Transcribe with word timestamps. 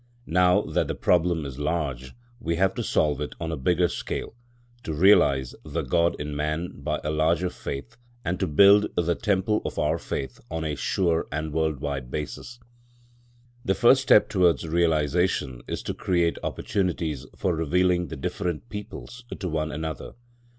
Now 0.25 0.61
that 0.61 0.87
the 0.87 0.95
problem 0.95 1.45
is 1.45 1.59
large, 1.59 2.13
we 2.39 2.55
have 2.55 2.73
to 2.73 2.81
solve 2.81 3.21
it 3.21 3.35
on 3.39 3.51
a 3.51 3.55
bigger 3.55 3.87
scale, 3.87 4.33
to 4.81 4.93
realise 4.95 5.53
the 5.63 5.83
God 5.83 6.19
in 6.19 6.35
man 6.35 6.71
by 6.81 6.99
a 7.03 7.11
larger 7.11 7.51
faith 7.51 7.97
and 8.25 8.39
to 8.39 8.47
build 8.47 8.87
the 8.95 9.13
temple 9.13 9.61
of 9.63 9.77
our 9.77 9.99
faith 9.99 10.39
on 10.49 10.63
a 10.65 10.73
sure 10.73 11.27
and 11.31 11.53
world 11.53 11.81
wide 11.81 12.09
basis. 12.09 12.59
The 13.63 13.75
first 13.75 14.01
step 14.01 14.27
towards 14.27 14.67
realisation 14.67 15.61
is 15.67 15.83
to 15.83 15.93
create 15.93 16.39
opportunities 16.41 17.27
for 17.35 17.55
revealing 17.55 18.07
the 18.07 18.15
different 18.17 18.69
peoples 18.69 19.23
to 19.39 19.47
one 19.47 19.71
another. 19.71 20.13